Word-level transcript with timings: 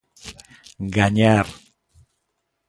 Gañar. 0.95 1.47